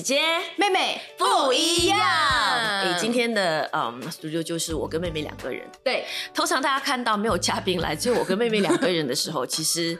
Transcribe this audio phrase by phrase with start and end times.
[0.00, 0.20] 姐姐。
[0.56, 1.00] 妹妹。
[1.18, 1.98] 不一样。
[2.00, 5.62] 哎，今天的嗯 studio 就是我跟妹妹两个人。
[5.84, 6.04] 对，
[6.34, 9.98] 通常大家看到没有嘉宾来，只有我跟妹妹两个人的时候，其实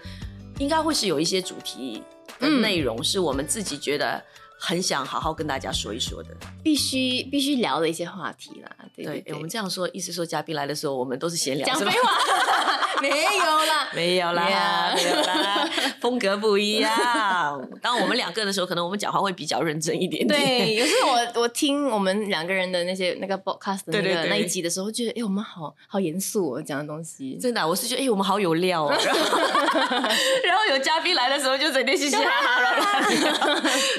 [0.58, 2.02] 应该会是有一些主题
[2.38, 4.22] 的内容，是我们自己觉得
[4.62, 6.28] 很想好好跟大家说一说的，
[6.62, 8.70] 必须必须聊的一些话题啦。
[8.94, 12.10] 对对对，我们这样说，意思说嘉宾来的时候，我们都是闲聊，讲废话。
[13.00, 13.14] 没有
[13.64, 15.66] 啦， 没有啦，没有啦，
[16.02, 16.90] 风格不一样。
[17.80, 20.38] 当我们两个的时候，可能我们讲话会比较认真一点点。
[20.38, 27.38] 对，有时候我我听我们两个人的那些那个 podcast 那个那一集的时候，觉得哎，我们好好严肃哦讲的东西。
[27.40, 28.92] 真的，我是觉得哎，我们好有料哦。
[30.44, 33.10] 然后有嘉宾来的时候，就整天嘻嘻哈哈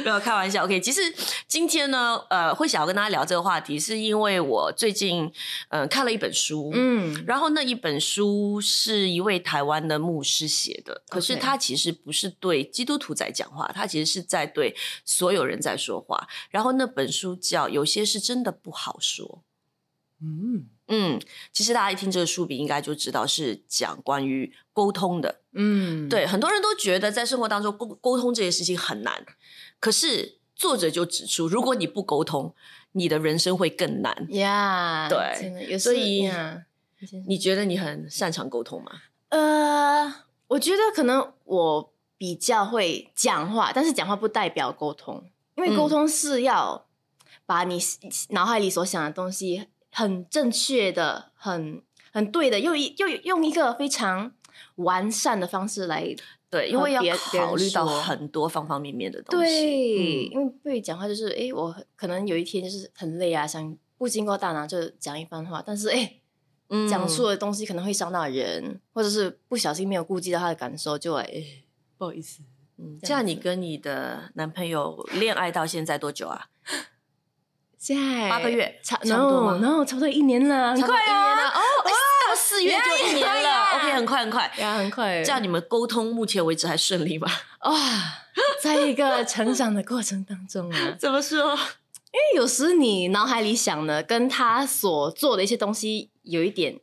[0.05, 0.50] 没有开玩笑。
[0.59, 1.01] OK，其实
[1.47, 5.31] 今天呢，呃，会想要跟大家聊这个话题，是因为我最近
[5.69, 8.91] 嗯看了一本书，嗯，然后那一本书是。
[8.91, 14.75] 是一位台湾的牧师写的，可是他其实不是对基督徒在讲话，他其实是在对
[15.05, 16.27] 所有人在说话。
[16.49, 19.25] 然后那本书叫《有些是真的不好说》。
[20.21, 21.21] 嗯嗯，
[21.53, 25.41] 其实大家一听这个书名，应该就知道是讲关于沟通的。
[25.53, 29.25] 嗯，对，很多人都觉得在生活当中沟沟通这件事情很难，
[29.79, 32.53] 可是作者就指出，如果你不沟通，
[32.91, 34.27] 你的人生会更难。
[34.29, 36.29] 呀，对，所以。
[37.25, 38.91] 你觉得你很擅长沟通吗？
[39.29, 40.05] 呃，
[40.49, 45.23] 我觉得可能我比较会讲话，但是讲话不代表沟通，
[45.55, 46.85] 因为沟通是要
[47.47, 47.79] 把你
[48.29, 51.81] 脑海里所想的东西很正确的、很
[52.11, 54.31] 很对的，又又用一个非常
[54.75, 56.15] 完善的方式来
[56.51, 59.45] 对，因为要考虑到很多方方面面的东西。
[59.45, 66.17] 对，因为对讲话就是，哎，我可能有一天就是很累啊，想不经过大脑就讲一番话，但是哎。
[66.89, 71.43] 讲出的东西可能会伤到人，或者是不小心没有顾及到他的感受，就哎，
[71.97, 72.43] 不好意思。
[72.77, 76.47] 嗯，这样你跟你的男朋友恋爱到现在多久啊？
[77.77, 79.59] 现在八个月，差差不多吗？
[79.61, 81.49] 然后差不多一年了，很快啊！
[81.49, 81.91] 哦，到
[82.61, 83.65] 四月就一年了。
[83.75, 85.23] OK，很快很快，呀，很快。
[85.23, 87.27] 这样你们沟通目前为止还顺利吗？
[87.63, 87.73] 哇，
[88.61, 91.39] 在一个成长的过程当中啊， 怎么说？
[92.11, 96.79] 因为有时你脑海里想的跟他所做的一些东西有一点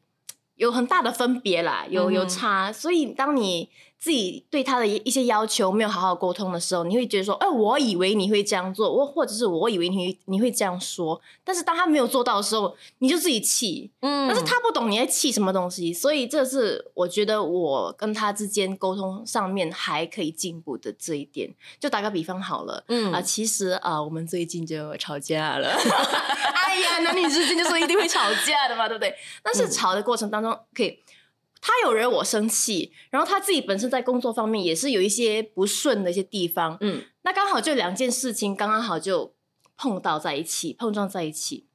[0.56, 3.70] 有很大的分别啦，有有差，所以当你。
[3.98, 21.52] 自己对他的一一些要求没有好好沟通的时候，你会觉得说，哎，我以为你会这样做，我或者是我以为你你会这样说，但是当他没有做到的时候，你就自己气，嗯，但是他不懂你在气什么东西，所以这是我觉得我跟他之间沟通上面还可以进步的这一点。
[21.80, 25.68] 就打个比方好了，嗯啊，其实啊，我们最近就吵架了，
[26.54, 29.12] 哎呀，男女之间就是一定会吵架的嘛，对不对？
[29.42, 30.98] 但是吵的过程当中可以。
[31.60, 39.34] 他有惹我生气，然后他自己本身在工作方面也是有一些不顺的一些地方，嗯，那刚好就两件事情刚刚好就
[39.76, 41.66] 碰到在一起，碰撞在一起。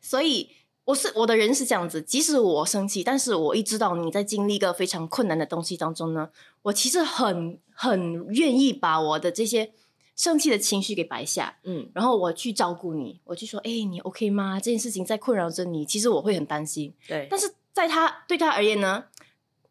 [0.00, 0.50] 所以
[0.84, 6.28] 我是我的人是这样子，即使我生气，但是我一知道你在经历一个非常困难的东西当中呢，
[6.62, 9.72] 我其实很很愿意把我的这些
[10.14, 14.60] 生气的情绪给摆下，嗯，然后我去照顾你，我去说，哎，你 OK 吗？
[14.60, 17.54] 这件事情在困扰着你，其实我会很担心，对，但是。
[17.78, 19.04] 在他对他而言呢，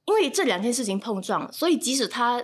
[0.06, 2.42] 因为这两件事情碰撞，所以即使他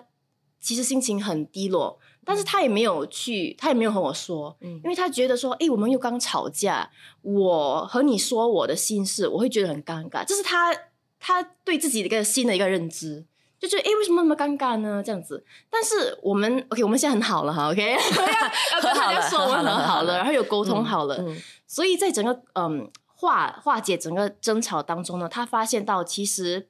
[0.60, 6.92] 其实心情很低落，但是他也没有去，他也没有和我说，嗯，因为他觉得说，哎，我们又刚吵架，
[7.22, 10.76] 我和你说我的心事，我会觉得很尴尬，这是他
[11.18, 13.24] 他对自己的一个新的一个认知，
[13.58, 15.02] 就觉得，哎，为什么那么尴尬呢？
[15.02, 17.96] 这样子，但是我们，OK，我们现在很好了哈，OK，
[18.84, 21.24] 和好了， 说我们很好了，然后有沟通好了，
[21.66, 22.92] 所以在整个嗯。
[23.24, 26.68] 化化解整个争吵当中呢，他发现到其实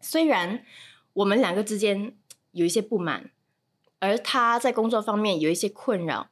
[0.00, 0.64] 虽然
[1.14, 2.14] 我们两个之间
[2.52, 3.32] 有一些不满，
[3.98, 6.28] 而他在工作方面有一些困扰，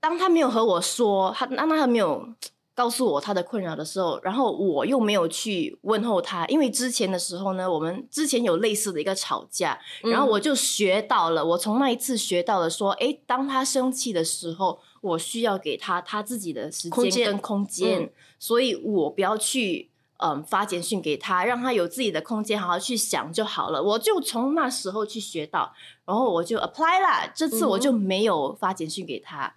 [0.00, 2.28] 当他没有和我说，他当他没有
[2.74, 14.78] 告诉我他的困扰的时候，然后我又没有去问候他，因为之前的时候呢，我们之前有类似的一个吵架，然后我就学到了，我从那一次学到了说，哎，当他生气的时候。
[15.00, 23.82] 我需要给他他自己的时间跟空间，所以我不要去嗯发简讯给他，让他有自己的空间，好好去想就好了。
[23.82, 25.72] 我就从那时候去学到，
[26.04, 27.30] 然后我就 apply 啦。
[27.34, 29.54] 这次我就没有发简讯给他，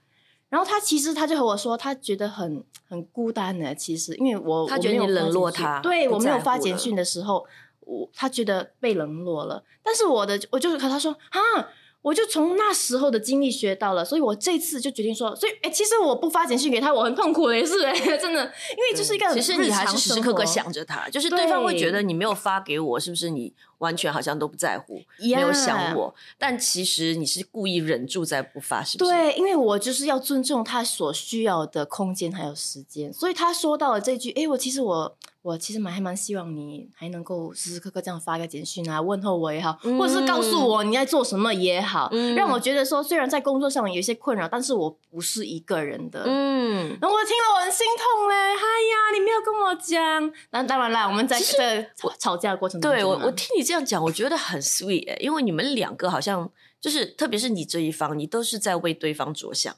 [0.49, 3.73] 然后他其实他就和我说，他觉得很很孤单的。
[3.73, 7.45] 其实因为我他觉得你冷落他，对我没有发简讯的时候，
[7.79, 9.63] 我他觉得被冷落了。
[9.81, 11.69] 但是我的我就是和他说啊。
[12.01, 26.15] 我就从那时候的经历学到了，所以我这次就决定说，所以哎，其实我不发简讯给他，我很痛苦的，也是哎，真的，因为就是一个其实你还是时时刻刻想着他，就是对方会觉得你没有发给我，是不是你完全好像都不在乎，没有想我？
[26.39, 29.11] 但其实你是故意忍住在不发，是不是？
[29.11, 35.15] 对，因为我就是要尊重他所需要的空间还有时间，所以他说到了这句，哎，我其实我。
[35.43, 46.21] 我其实蛮还蛮希望你还能够时时刻刻这样发个简讯啊，问候我也好，或者是告诉我你在做什么也好，让我觉得说虽然在工作上有一些困扰，但是我不是一个人的。
[46.27, 50.31] 嗯，那我听了我很心痛嘞，哎呀，你没有跟我讲。
[50.51, 51.83] 那当然啦，我们在这
[52.19, 56.51] 吵架的过程中，对我我听你这样讲，我觉得很 sweet，因为你们两个好像
[56.81, 59.73] 就是，特别是你这一方，你都是在为对方着想。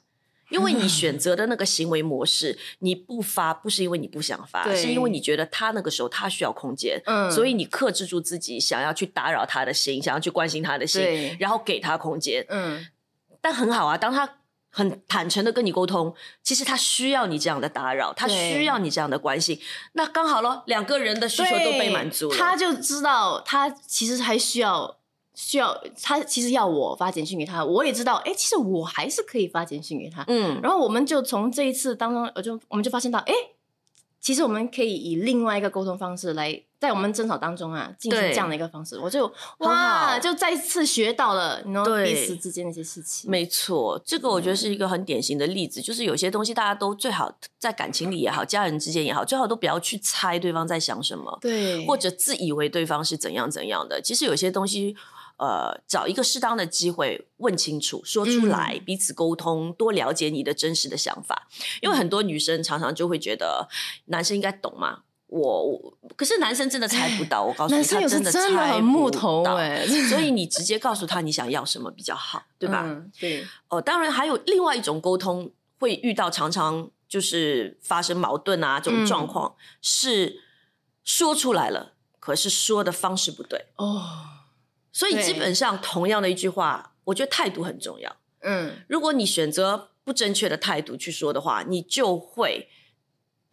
[0.50, 7.00] 因为你选择的那个行为模式，你不发不是因为你不想发，是因为你觉得他那个时候他需要空间，
[7.32, 12.44] 所以你克制住自己想要去打扰他的心，想要去关心他的心，然后给他空间。
[12.50, 12.86] 嗯，
[13.42, 14.28] 但很好啊，当他
[14.74, 19.58] 很坦诚的跟你沟通，其实他需要你这样的打扰，他需要你这样的关心，
[19.94, 24.98] 那刚好咯，两个人的需求都被满足，他就知道他其实还需要。
[25.36, 30.24] 需要他其实要我发简讯给他，我也知道，哎，其实我还是可以发简讯给他。
[30.28, 33.34] 嗯，然后我们就从这一次当中，我就我们就发现到，哎，
[34.24, 36.64] 其实我们可以以另外一个沟通方式来。
[36.80, 43.32] 在我们争吵当中啊，进行这样的一个方式，我就哇，就再次学到了，然后彼此之间的一些事情。
[43.32, 54.02] 没错，这个我觉得是一个很典型的例子，就是有些东西大家都最好在感情里也好，家人之间也好，最好都不要去猜对方在想什么，对，或者自以为对方是怎样怎样的。
[54.02, 54.94] 其实有些东西，
[55.38, 61.48] 呃，找一个适当的机会问清楚，说出来，彼此沟通，多了解你的真实的想法。
[61.82, 63.68] 因为很多女生常常就会觉得
[64.06, 65.02] 男生应该懂嘛。
[65.28, 69.58] 我可是男生真的猜不到，我告诉你，他真的猜不到。
[70.08, 72.86] 所以 你直接告诉他你想要什么比较好，对吧？
[73.20, 73.44] 对。
[73.70, 80.44] 哦，当然还有另外一种沟通会遇到，常常就是发生矛盾啊这种状况，是
[81.04, 84.04] 说出来了，可是说的方式不对哦。
[84.94, 88.16] 所以基本上同样的一句话，我觉得态度很重要。
[88.44, 92.70] 嗯，如果你选择不正确的态度去说的话，你就会。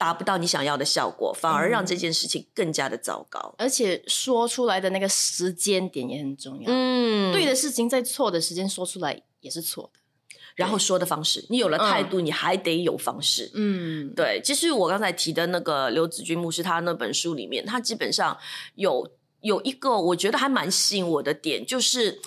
[0.01, 3.55] 达不到你想要的效果，反而让这件事情更加的糟糕。
[3.59, 6.65] 而且说出来的那个时间点也很重要。
[6.69, 10.01] 嗯，对的事情在错的时间说出来也是错的。
[10.57, 13.51] 然后说的方式，你有了态度，你还得有方式。
[13.53, 14.41] 嗯，对。
[14.43, 18.35] 其实我刚才提的那个刘子君牧师，他那本书里面，他基本上
[18.77, 19.07] 有
[19.41, 22.21] 有一个我觉得还蛮吸引我的点，就是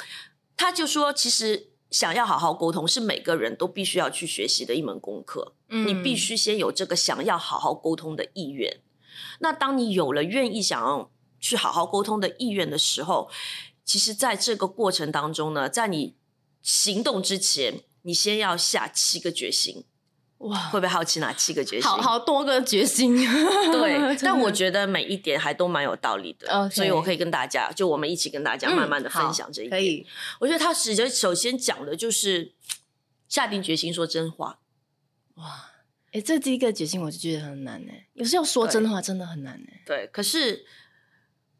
[0.55, 1.69] 他就说，其实。
[1.93, 5.53] 想要好好沟通，是每个人都必须要去学习的一门功课。
[5.69, 8.79] 嗯，你必须先有这个想要好好沟通的意愿。
[9.41, 13.29] 那当你有了愿意想要去好好沟通的意愿的时候，
[13.85, 16.15] 其实在这个过程当中呢，在你
[16.63, 19.85] 行动之前，你先要下七个决心。
[20.43, 21.89] 哇，会不会好奇哪七个决心？
[21.89, 23.15] 好好多个决心，
[23.71, 24.15] 对。
[24.21, 29.71] 但我觉得每一点还都蛮有道理的，所以我可以跟大家，就我们一起跟大家慢慢的分享这一点。
[29.71, 30.05] 可以，
[30.39, 32.53] 我觉得他实际首先讲的就是
[33.27, 34.59] 下定决心说真话。
[35.35, 35.71] 哇，
[36.11, 37.91] 哎，这第一个决心我就觉得很难呢。
[38.13, 39.67] 有时候说真话真的很难呢。
[39.85, 40.65] 对，可是。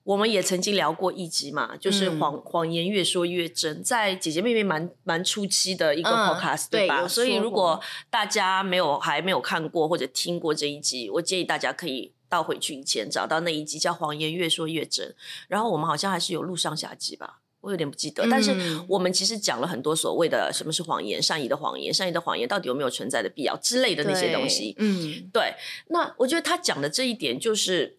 [0.04, 7.08] 我们也曾经聊过一集嘛，就是谎谎言越说越真，在姐姐妹妹蛮蛮初期的一个 podcast 对吧？
[7.08, 7.80] 所以如果
[8.10, 15.16] 大家没有还没有看过或者听过这一集，我建议大家可以倒回去以前找到那一集叫谎言越说越真。
[15.48, 18.28] 然后我们好像还是有录上下集吧，我有点不记得。
[18.30, 18.54] 但是
[18.90, 24.76] 我们其实讲了很多所谓的什么是谎言、善意的谎言、善意的谎言到底有没有存在的必要之类的那些东西。
[24.80, 25.54] 嗯，对。
[25.88, 27.96] 那我觉得他讲的这一点就是。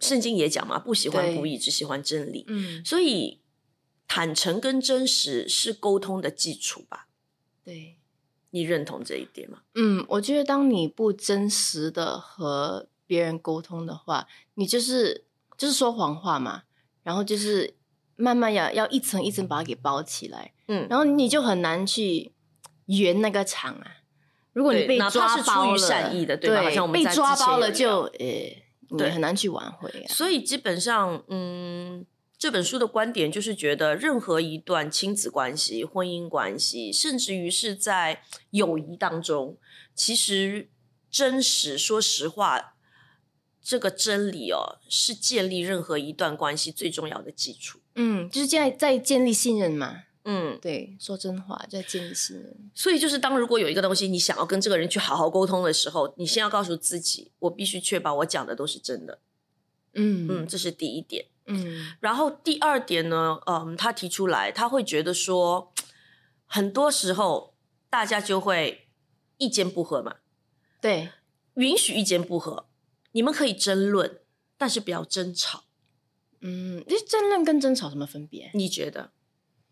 [0.00, 2.44] 圣经也讲嘛，不喜欢不义，只喜欢真理。
[2.46, 3.40] 嗯，所以
[4.06, 7.08] 坦诚跟真实是沟通的基础吧？
[7.64, 7.96] 对，
[8.50, 9.62] 你认同这一点吗？
[9.74, 15.24] 嗯，我觉得当你不真实的和别人沟通的话，你就是
[15.56, 16.62] 就是说谎话嘛，
[17.02, 17.74] 然后就是
[18.14, 20.52] 慢慢要要一层一层把它给包起来。
[20.68, 22.32] 嗯，然后你就很难去
[22.86, 23.96] 圆那个场啊。
[24.52, 26.62] 如果你被抓包了，善意的对吧？
[26.62, 28.67] 好像我们被抓包了就呃。
[28.96, 30.06] 对，很难去挽回。
[30.08, 32.06] 所以基本上，嗯，
[32.38, 39.58] 这本书的观点就是觉得，任何一段亲子关系、婚姻关系，甚至于是在友谊当中，
[39.94, 40.70] 其实
[41.10, 42.74] 真实、说实话，
[43.60, 47.80] 这个真理哦，是建立任何一段关系最重要的基础。
[47.96, 50.04] 嗯，就是在在建立信任嘛。
[50.30, 52.70] 嗯，对，说真话在建立信任。
[52.74, 59.20] 所以就是当如果有一个东西你想要跟这个人去好好沟通的时候，你先要告诉自己，我必须确保我讲的都是真的。
[59.94, 61.24] 嗯嗯，这是第一点。
[61.46, 65.72] 嗯然后第二点呢，嗯，他提出来，他会觉得说，
[66.44, 67.54] 很多时候
[67.88, 68.86] 大家就会
[69.38, 70.16] 意见不合嘛，
[70.82, 71.08] 对，
[71.54, 72.66] 允许意见不合，
[73.12, 74.20] 你们可以争论，
[74.58, 75.64] 但是不要争吵。
[76.42, 78.50] 嗯，这争论跟争吵什么分别？
[78.52, 79.12] 你觉得？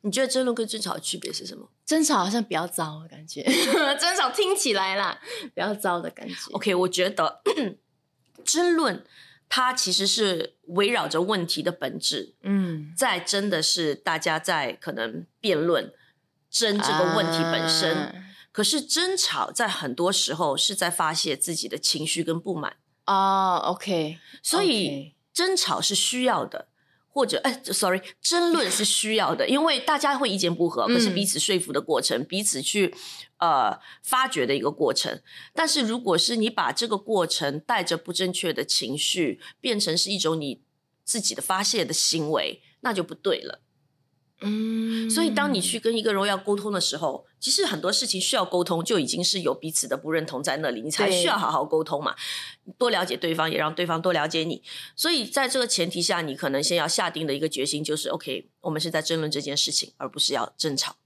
[0.03, 3.43] 你觉得争论跟争吵的区别是什么争吵好像比较糟的感觉，
[3.99, 5.19] 争吵听起来啦
[5.55, 6.35] 比较糟的感觉。
[6.53, 7.41] ？OK，我觉得
[8.45, 9.05] 争论
[9.49, 15.93] 它其实是围绕着问题的本质，嗯，在真的是大家在可能辩论
[16.51, 17.97] 争这个问题本身。
[17.97, 18.23] 啊
[18.57, 22.75] 可是争吵在很多时候是在发泄自己的情绪跟不满，
[23.05, 26.67] 哦，OK，所以争吵是需要的，
[27.17, 32.95] 或者哎，sorry，争论是需要的，因为大家会意见不合，可是嗯彼此说服的过程，彼此去
[33.39, 35.19] 呃发掘的一个过程。
[35.55, 40.61] 但是如果是你把这个过程带着不正确的情绪，变成是一种你
[41.05, 43.63] 自己的发泄的行为，那就不对了。
[44.43, 52.15] 嗯，所以，当你去跟一个人要沟通的时候，其实很多事情需要沟通，就已经是有彼此的不认同在那里，你才需要好好沟通嘛，
[52.77, 54.63] 多了解对方，也让对方多了解你。
[54.95, 60.97] 所以，在这个前提下，你可能先要下定的一个决心就是，OK，我们是在争论这件事情，而不是要争吵。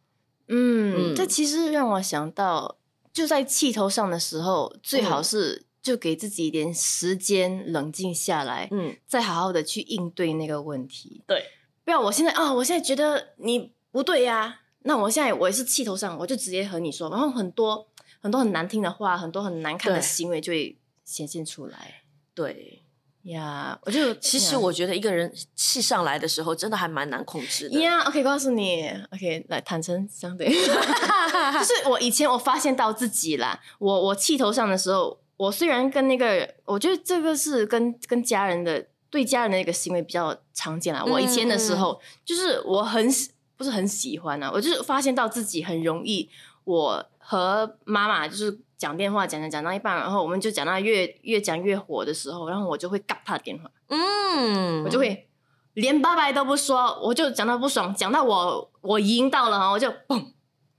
[0.49, 1.15] 嗯，嗯。
[1.15, 2.79] 这其实让我想到，
[3.13, 11.23] 就在气头上的时候，最好是就给自己一点时间冷静下来，嗯，再好好的去应对那个问题。
[11.29, 11.45] 对，
[11.91, 17.89] 不要我现在啊，我现在觉得你不对呀、那我现在我也是气头上，我就直接和你说，然后很多
[18.21, 22.85] 很多很难听的话，很多很难看的行为就会显现出来对。
[23.25, 23.77] 呀。
[23.83, 27.81] 我就其实我觉得一个人气上来的时候，真的还蛮难控制的。
[27.81, 41.05] 呀，OK，告诉你，OK，来坦诚相对， 就是我以前我发现到自己啦，我我气头上的时候，我虽然跟那个，我觉得这个是跟跟家人的对家人的一个行为比较常见啦。
[41.05, 46.31] 我以前的时候，就是我很喜不是很喜欢啊，我就是发现到自己很容易，
[46.65, 53.71] 我和妈妈就是讲电话讲讲讲到一半，然后我们就讲到越越讲越火的时候，然后我就会嘎他的电话。
[53.89, 55.29] 嗯，我就会
[55.75, 60.25] 连拜拜都不说，我就讲到不爽，讲到我我赢到了哈，我就嘣，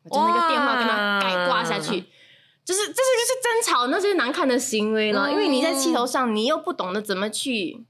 [0.03, 2.05] 我就那个电话跟他盖挂下去。
[2.63, 7.83] 就是这是就是争吵那些难看的行为了，嗯因为你在气头上，你又不懂得怎么去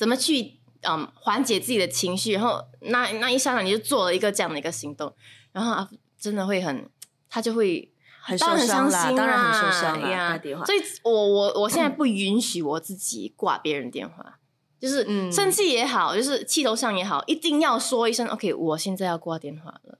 [0.00, 5.14] 怎么去嗯缓解自己的情绪，然后那那一刹那你就做了一个这样的一个行动，
[5.52, 6.88] 然后啊真的会很
[7.28, 7.92] 他就会
[8.22, 10.08] 很受伤当然很受伤啦。
[10.08, 14.38] 呀电话，所以我我我现在不允许我自己挂别人电话，
[14.80, 19.98] 就是嗯生气也好，就是气头上也好，一定要说一声 OK，我现在要挂电话了，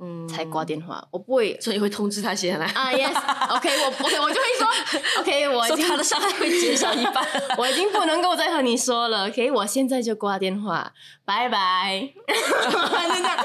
[0.00, 4.68] 嗯才挂电话，我不会所以会通知他先来，啊 Yes，OK， 我 OK 我就会说
[5.20, 7.26] OK，我已经他的伤害会减少一半。
[7.58, 10.92] 我已经不能够再和你说了，OK，我现在就挂电话，
[11.24, 13.44] 拜拜，就这样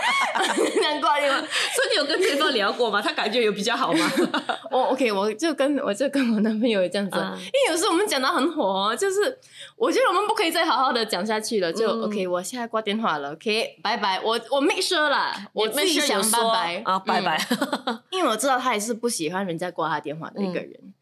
[0.76, 1.40] 这样挂电话。
[1.40, 3.02] 所以你有跟对方聊过吗？
[3.02, 4.12] 他感觉有比较好吗？
[4.70, 9.38] 我 OK，我就跟我就跟我男朋友这样子，嗯因为有时候我们讲到很火哦，就是
[9.76, 17.38] 我觉得我们不可以再好好的讲下去了，就、嗯 OK，我现在挂电话了，OK，拜拜，我我 make sure 啦，我自己想拜拜啊，拜拜。
[17.86, 20.94] 嗯 因为我知道他也是不喜欢人家挂他电话的一个人，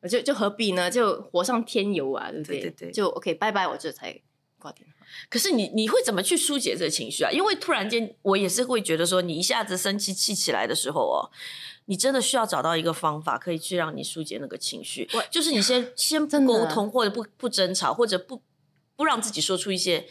[0.00, 0.90] 我就就何必呢？
[0.90, 2.60] 就火上添油啊，对不对？
[2.60, 4.20] 对对对就 OK，拜拜，我这才
[4.58, 4.94] 挂电话。
[5.28, 7.30] 可是你你会怎么去疏解这个情绪啊？
[7.32, 11.28] 因为突然间，我也是会觉得说，你一下子生气气起来的时候哦，
[11.86, 15.08] 你真的需要找到一个方法，可以去让你疏解那个情绪。
[15.28, 18.40] 就是你先 先沟通，或者不不争吵，或者不
[18.94, 20.06] 不让自己说出一些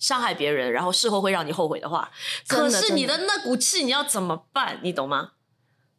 [0.00, 2.10] 伤害别人，然后事后会让你后悔的话。
[2.48, 4.80] 可是你的那股气，你要怎么办？
[4.82, 5.32] 你懂吗？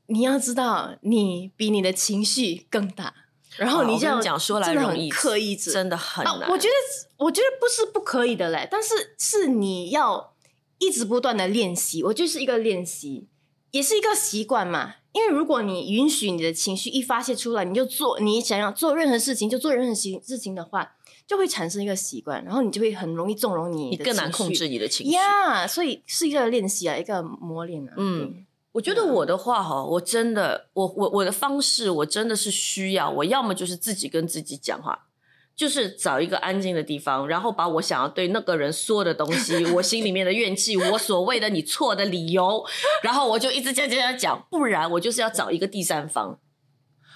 [0.07, 3.13] 你要知道，你比你的情绪更大，
[3.55, 6.33] 然后啊你就要我跟你讲说来容易刻意着，真的很难。
[6.33, 10.33] 啊我觉得，我觉得不是不可以的嘞，但是是你要
[10.79, 12.03] 一直不断的练习。
[12.03, 13.29] 我就是一个练习，
[13.71, 14.95] 也是一个习惯嘛。
[15.13, 20.95] 因为如果你允许你的情绪一发泄出来，你就做你想要做任何事情，就做任何事事情的话，
[21.31, 25.13] 就会产生一个习惯，然后你就会很容易纵容你你更难控制你的情绪。
[25.13, 25.65] 呀。
[25.65, 27.93] 所以是一个练习啊，一个磨练啊。
[27.95, 35.07] 嗯我觉得我的话哈，我真的，我我我的方式，我真的是需要，我要么就是自己跟自己讲话，
[35.55, 42.65] 就是找一个安静的地方，然后把我想要对那个人说的东西，我心里面的怨气，我所谓的你错的理由，
[43.03, 46.37] 然后我就一直讲讲讲讲，不然我就是要找一个第三方，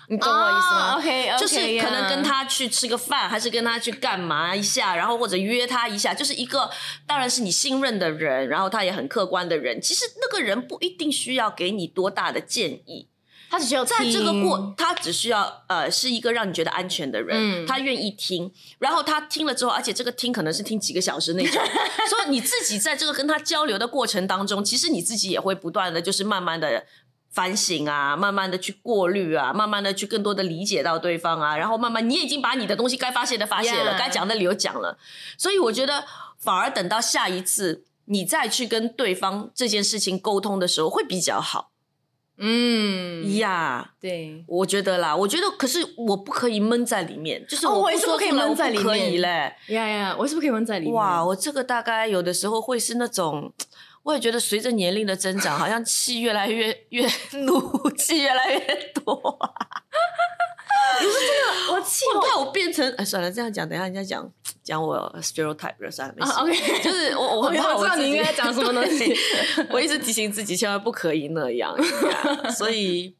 [0.07, 6.69] 你懂我意思吗？？OK，就是可能跟他去吃个饭，还是跟他去干嘛一下，然后或者约他一下，就是一个
[7.07, 9.81] 当然是你信任的人，然后他也很客观的人。
[9.81, 13.07] 其实那个人不一定需要给你多大的建议，
[13.49, 21.63] 他只需要在这个过，他只需要呃是一个让你觉得安全的人，嗯他愿意听，然后他听了之后，而且这个听可能是听几个小时那种，
[22.09, 26.85] 所以你自己在这个跟他交流的过程当中，其实你自己也会不断的就是慢慢的。
[27.35, 34.97] 反省啊，慢慢的去过滤啊，慢慢的去更多的理解到对方啊，然后慢慢你已经把你的东西该发泄的发泄了该讲的理由讲了，
[35.37, 36.05] 所以我觉得
[36.39, 41.71] 反而等到下一次你再去跟对方这件事情沟通的时候会比较好
[42.37, 43.91] 嗯，呀。
[43.99, 49.55] 对，我觉得啦，我觉得可是我不可以闷在里面，就是哦我不我也是不可以说出来闷在里我不可以嘞。
[49.67, 50.93] 呀呀，我是不是可以闷在里面？
[50.93, 53.53] 哇，我这个大概有的时候会是那种，
[54.05, 57.09] 我也觉得随着年龄的增长，好像气越来越越
[57.41, 58.59] 怒气越来越
[58.93, 59.15] 多、
[61.71, 64.31] 我气我怕我变成哎，算了，这样讲，等一下人家讲
[64.63, 66.83] 讲我 stereotype 了，算了，没事。
[66.83, 69.11] 就是我我很怕我知道你应该讲什么东西。
[69.71, 71.75] 我一直提醒自己千万不可以那样，
[72.55, 73.15] 所以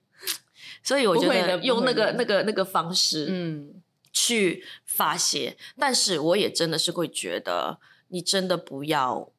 [0.83, 3.81] 所以我觉得用那个那个那个方式，嗯，
[4.13, 9.31] 去发泄，但是我也真的是会觉得，你真的不要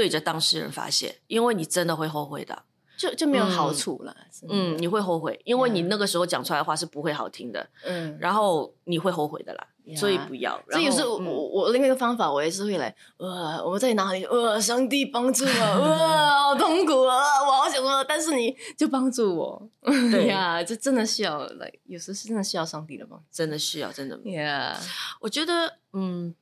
[0.00, 2.62] 对着当事人发泄，因为你真的会后悔的。
[2.96, 4.16] 就就没有好处了。
[4.48, 9.66] 嗯，你会后悔，因为你嗯那个时候讲出来的话是不会好听的，嗯，然后你会后悔的啦。
[9.84, 10.58] 呀所以不要。
[10.70, 14.24] 所以有时候我、嗯我我另外一个方法，我也是会来，呃，我在哪里？
[14.24, 17.16] 呃，上帝帮助我， 呃，好痛苦啊，
[17.46, 19.68] 我好想说，但是你就帮助我，
[20.10, 24.76] 对 呀，这真的需要来，有时是真的需要上帝的帮真的需要，真的 Yeah，，
[25.20, 26.34] 我觉得，嗯，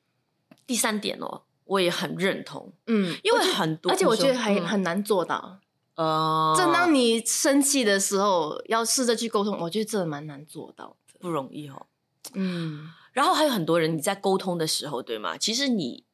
[0.67, 5.61] 第三点哦，我也很认同，嗯，因为很多，而且我觉得还嗯很难做到。
[5.95, 11.15] 呃，正当你生气的时候，要试着去沟通，我觉得这蛮难做到的。
[11.21, 11.87] 不容易哦。
[12.35, 15.37] 嗯然后还有很多人，你在沟通的时候，对吗？
[15.37, 16.05] 其实你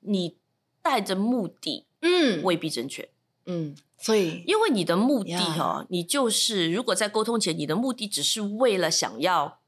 [0.00, 0.36] 你
[0.82, 3.08] 带着目的嗯未必正确，
[3.46, 9.60] 嗯，所以因为你的目的哦，你就是如果在沟通前，你的目的只是为了想要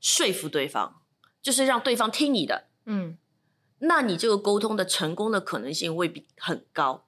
[0.00, 1.00] 说服对方，
[1.40, 3.16] 就是让对方听你的，嗯
[3.80, 7.04] 那你这个沟通的成功的可能性未必很高。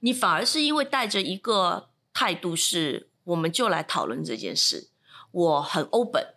[0.00, 4.88] 你反而是因为带着一个态度是，我们就来讨论这件事，
[5.30, 6.34] 我很 open，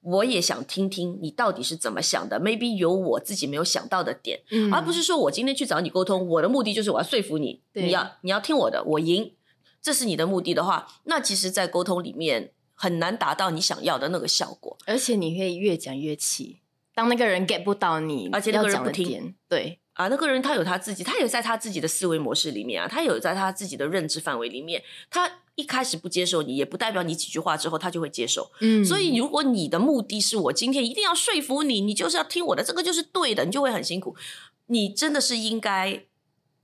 [0.00, 9.34] 我也想听听你到底是怎么想的，maybe 有我自己没有想到的点，嗯，而不是说我今天去找你沟通，我的目的就是我要说服你，你要你要听我的，我赢，
[9.82, 14.78] 这是你的目的的话，那其实，在沟通里面很难达到你想要的那个效果。
[14.86, 16.61] 而且你会越讲越气，
[16.94, 28.50] 当那个人 get 不到你，而且那个人不听，对，啊，那个人他有他自己，他有在他自己的思维模式里面啊，他有在他自己的认知范围里面，他一开始不接受你，也不代表你几句话之后他就会接受。
[28.60, 34.16] 嗯所以，如果你的目的是我今天一定要说服你，你就是要听我的，这个就是对的，你就会很辛苦。
[34.66, 36.04] 你真的是应该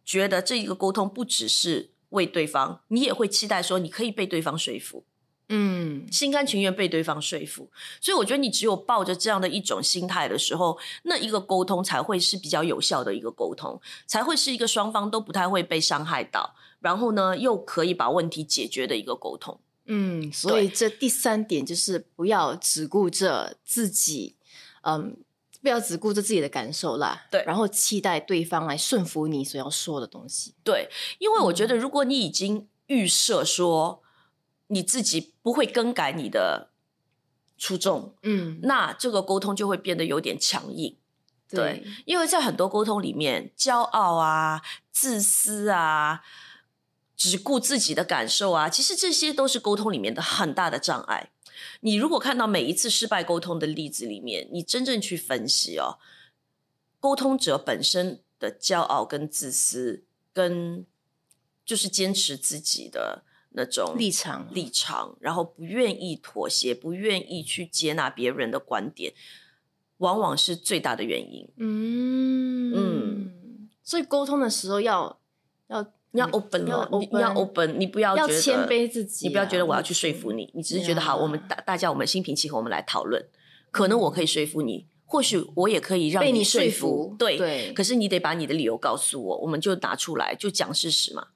[0.04, 5.04] 觉得这一个沟通不只是为对方，你也会期待说你可以被对方说服。
[5.48, 19.58] 嗯心甘情愿被对方说服，所以我觉得你只有抱着这样的一种心态的时候，那一个沟通才会是比较有效的一个沟通，才会是一个双方都不太会被伤害到，然后呢又可以把问题解决的一个沟通。
[19.86, 24.36] 嗯，所以这第三点就是不要只顾着自己，
[24.82, 25.16] 嗯，
[25.62, 30.54] 不要只顾着自己的感受啦，对然后期待对方来顺服你所要说的东西。
[30.62, 34.02] 对，因为我觉得嗯如果你已经预设说
[34.68, 36.70] 你自己不会更改你的
[37.58, 40.96] 初衷，嗯，那这个沟通就会变得有点强硬。
[41.50, 46.22] 对，因为在很多沟通里面，骄傲啊、自私啊、
[47.16, 51.30] 只顾自己的感受啊，其实这些都是沟通里面的很大的障碍。
[51.80, 55.98] 你如果看到每一次失败沟通的例子里面，你真正去分析哦，
[57.00, 60.84] 沟通者本身的骄傲跟自私，跟
[61.64, 69.12] 就是坚持自己的那种立场立场，然后不愿意妥协，不愿意去接纳别人的观点，
[69.98, 71.48] 往往是最大的原因。
[71.56, 75.18] 嗯嗯所以沟通的时候要
[75.68, 83.26] 要你要 open 要哦，你你要 open，你不要要谦卑自己啊你不要觉得我要去说服你，你只是觉得好，我们大大家我们心平气和，我们来讨论。
[83.70, 91.28] 可能我可以说服你，或许我也可以让被你说说服对对可是你得把你的理由告诉我，我们就拿出来，就讲事实嘛，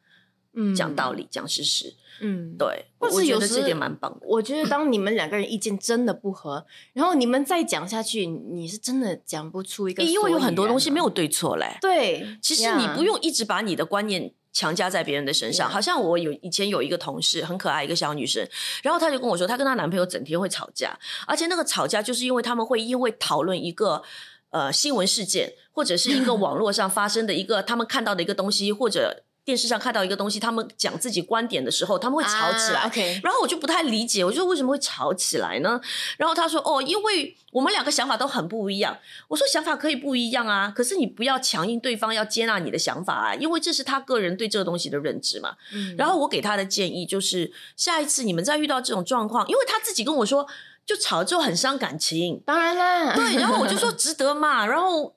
[0.54, 1.94] 嗯讲道理，讲事实。
[2.20, 4.26] 嗯，对，或我是有时觉得这点蛮棒的。
[4.28, 11.78] 我觉得当你们两个人意见真的不合，然后你们再讲下去，你是真的讲不出一个因为有很多东西没有对错嘞。
[11.80, 15.68] 对，其实你不用一直把你的观念强加在别人的身上。
[15.68, 18.46] 好像我有以前有一个同事很可爱，一个小女生，
[18.82, 24.02] 然后她就跟我说，她跟她男朋友整天会吵架，而且那个吵架就是因为他们会因为讨论一个。
[24.50, 32.88] 呃，新闻事件或者是一个 网络上发生的一个他们看到的一个东西，或者电视上看到一个东西，他们讲自己观点的时候，他们会吵起来。
[33.22, 35.80] 然后我就不太理解，我就说为什么会吵起来呢？
[36.16, 38.96] 然后他说哦，因为我们两个想法都很不一样。
[39.26, 45.56] 我说想法可以不一样啊，可是你不要强硬对方要接纳你的想法啊，因为这是他个人对这个东西的认知嘛。
[45.72, 50.46] 嗯然后我给他的建议就是，下一次你们再遇到这种状况，因为他自己跟我说，
[50.86, 55.16] 就吵了之后很伤感情，当然啦，对，然后我就说 值得嘛，然后。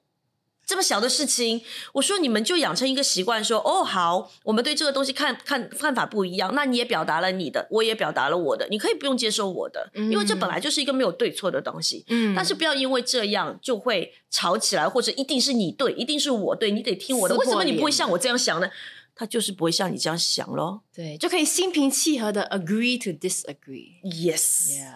[0.66, 1.62] 这么小的事情，
[1.94, 12.04] 我说你们就养成一个习惯，说哦好，我们对这个东西看看看法不一样，那你也表达了你的，我也表达了我的，你可以不用接受我的，因为这本来就是一个没有对错的东西。
[12.08, 17.36] 嗯但是不要因为这样就会吵起来，或者一定是你对，一定是我对，你得听我的。
[17.36, 18.70] 为什么你不会像我这样想呢？
[19.18, 20.82] 他就是不会像你这样想咯。
[20.94, 24.02] 对，就可以心平气和的 agree to disagree。
[24.04, 24.92] Yes，、Yeah，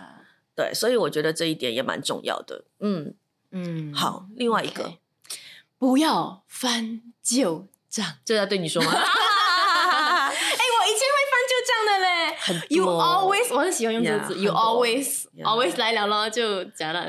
[0.54, 2.66] 对，所以我觉得这一点也蛮重要的。
[2.82, 3.14] 嗯，
[3.52, 4.96] 嗯，好，另外一个
[5.80, 8.06] 不要翻旧账。
[8.24, 8.92] 这要对你说吗？
[10.30, 12.36] 哎，我以前会翻旧账的嘞。
[12.40, 14.36] 很 You always，我很喜欢用这个字。
[14.36, 17.06] Yeah，You 很多 always Yeah always 来了咯，就假了。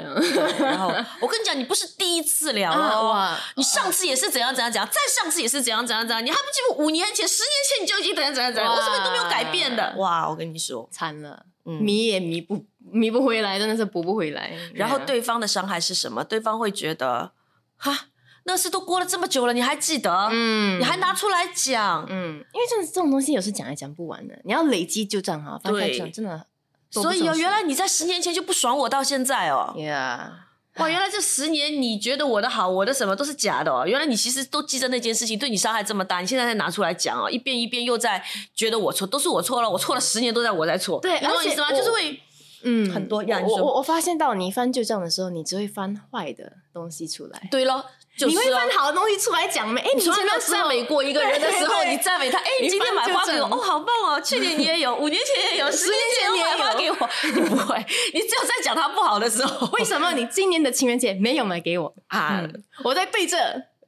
[0.59, 0.88] 然后
[1.20, 9.94] 我跟你讲，你不是第一次聊了、哇你上次也是怎样怎样怎样，再上次也是怎样怎样怎样，你还不记得五年前、十年前你就已经怎样怎样怎样，哇为什么你都没有改变的？
[9.98, 14.52] 哇，我跟你说，惨了，嗯迷也迷不迷不回来，真的是补不回来。
[14.74, 16.24] 然后对方的伤害是什么？
[16.24, 17.33] 对方会觉得，
[17.76, 18.06] 哈，
[18.44, 20.29] 那事都过了这么久了，你还记得？
[20.33, 22.07] 嗯你还拿出来讲？
[22.09, 26.46] 嗯，因为这这种东西有时讲也讲不完的，你要累积旧账哈，翻开对旧账真的
[26.90, 29.72] 所以哦，原来你在十年前就不爽我到现在哦。
[29.76, 30.31] Yeah，
[30.76, 33.87] 哇，原来这十年你觉得我的好，我的什么都是假的哦。
[33.87, 38.24] 原来你其实都记着那件事情，对你伤害这么大，你现在才拿出来讲哦，一遍一遍又在
[38.55, 40.98] 觉得我错，都是我错了，我错了十年都在我在错。
[41.00, 41.66] 对你懂我意思吗？
[41.68, 42.20] 而且我就是会
[42.62, 47.48] 嗯，很多样我我我发现到你翻旧账的时候，你只会翻坏的东西出来。
[47.50, 47.85] 对咯，
[48.18, 49.81] 就是哦你会翻好的东西出来讲没？
[49.81, 54.20] 哎，你从来没有赞美过一个人的时候，你赞美他，哎，你你今天买花给我，哦，好棒哦！
[54.20, 56.96] 去年你也有， 五年前也有，十年前你也买花给我，
[57.35, 57.77] 你不会，
[58.12, 61.94] 你只有在讲他不好的时候，为什么你今年的情人节没有买给我？
[62.09, 62.42] 啊？
[62.85, 63.37] 我在背着。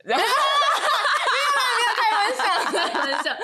[0.05, 0.25] 然后
[1.95, 3.37] 开玩笑，开玩笑。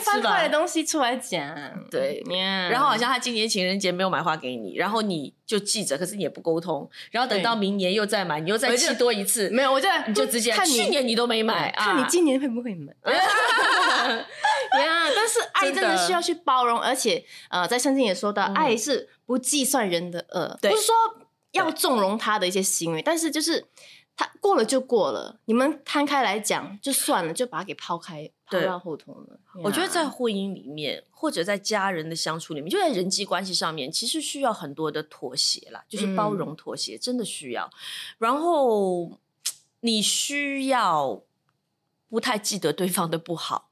[0.00, 1.54] 翻是吧坏的东西出来讲。
[1.90, 2.20] 对。
[2.30, 12.06] 呀，然后好像他今年情人节没有买花给你，然后你就记着，可是你也不沟通，然后等到明年又再买，你又再气多一次，没有，我就你就直接看你去年你都没买，看你啊。
[12.08, 12.92] 今年会不会买。
[14.80, 20.94] 呀， 但是爱真真的的需要去包容，而且呃，在圣经也说到，爱是不计算人的恶，不是说
[21.52, 23.66] 要纵容他的一些行为，但是就是
[24.16, 29.38] 他过了就过了，你们摊开来讲就算了，就把它给抛开，抛对到后头了。
[29.62, 37.70] 我觉得在婚姻里面，或者在家人的相处里面，就在人际关系上面，其实需要很多的妥协啦，就是包容妥协，真的需要。
[38.18, 39.18] 然后
[39.80, 41.22] 你需要
[42.08, 43.70] 不太记得对方的不好，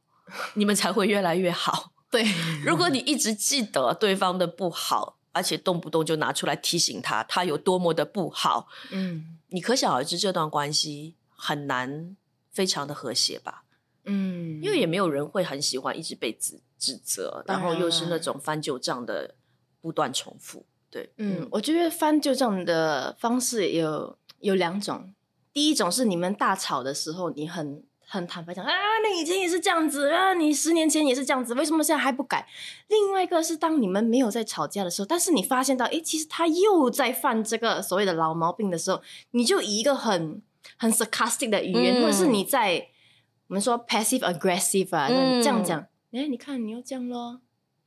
[0.54, 1.92] 你们才会越来越好。
[2.10, 2.24] 对，
[2.64, 12.16] 如果你一直记得对方的不好，而且动不动就拿出来提醒他，他有多么的不好，嗯你可想而知这段关系很难
[12.50, 13.64] 非常的和谐吧？
[14.08, 19.34] 嗯，因为也没有人会很喜欢一直被指指责，然后又是那种翻旧账的
[19.80, 20.64] 不断重复。
[20.90, 25.12] 对，嗯，我觉得翻旧账的方式有有两种，
[25.52, 28.72] 第一种是你们大吵的时候，你很很坦白讲啊，
[29.06, 32.48] 你以前也是这样子啊，你十年前也是这样子，为什么现在还不改？
[32.88, 40.40] 另外一个是当你们没有在吵架的时候，但是你发现到，哎，其实他又在犯这个所谓的老毛病的时候，你就以一个很
[40.78, 42.88] 很 sarcastic 的语言，嗯或者是你在
[43.48, 47.40] 我们说 passive aggressive 啊，嗯这样讲，诶，你看你又这样咯。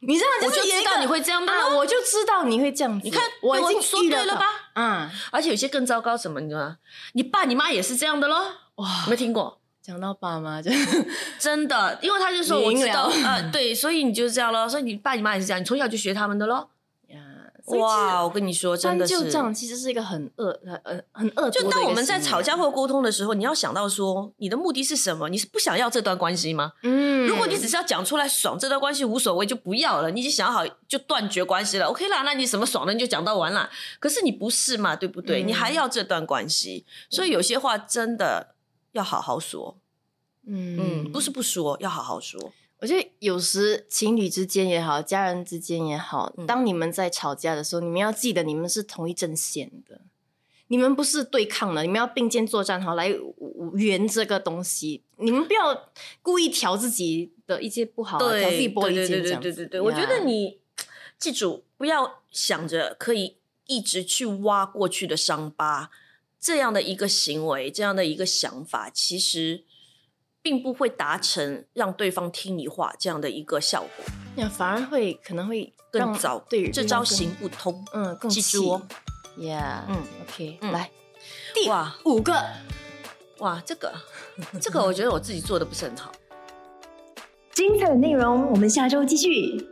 [0.03, 3.05] 你这样我就知道你会这样的啊，我就知道你会这样子。
[3.05, 4.45] 你看我已经说对了吧？
[4.73, 6.77] 啊，而且有些更糟糕什么，你知道吗？
[7.13, 8.35] 你爸你妈也是这样的咯，
[8.75, 9.59] 哇有没有听过？
[9.83, 10.71] 讲到爸妈就
[11.39, 16.69] 真的，因为他就说我知道，了呃，对，所以你就是这样咯，所以你爸你妈也是这样，你从小就学他们的咯。
[17.67, 25.29] 呀，哇，我跟你说，真的是翻旧账其实是一个很恶、很呃很恶就当我们在吵架，或沟通的时候，你要想到说，你的目的是什么？
[25.29, 26.73] 你是不想要这段关系吗？
[26.83, 30.09] 嗯，如果你只是要讲出来爽，这段关系无所谓，就不要了。
[30.11, 33.69] 你已经想好就断绝关系了，OK 啦，那你什么爽的你就讲到完了。
[33.99, 35.43] 可是你不是嘛，对不对？
[35.43, 38.55] 嗯你还要这段关系，所以有些话真的
[38.91, 39.77] 要好好说。
[40.47, 42.51] 嗯嗯，不是不说，要好好说。
[42.81, 50.01] 我觉得有时情侣之间也好，家人之间也好，嗯当你们在吵架的时候，你们要记得你们是同一阵线的，
[50.67, 53.13] 你们不是对抗的，你们要并肩作战，好来
[53.75, 55.03] 圆这个东西。
[55.17, 55.91] 你们不要
[56.23, 59.47] 故意调自己的一些不好、啊，调自己玻璃对对心这样子。
[59.49, 60.57] 对对对对，我觉得你
[61.19, 65.91] 记住，不要想着可以一直去挖过去的伤疤，
[66.39, 69.63] 这样的一个行为，这样的一个想法，其实
[70.41, 76.39] 并不会达成让对方听你话这样的一个效果，那反而会可能会更糟。
[76.49, 77.85] 对这招行，不通。
[77.93, 78.81] 嗯，更记住哦。
[79.37, 80.89] ，Yeah，嗯嗯，OK，嗯来
[81.53, 82.43] 第哇五个，
[83.39, 83.93] 哇，这个
[84.59, 86.11] 这个，我觉得我自己做的不是很好。
[87.53, 89.67] 精彩的内容，我们下周继续。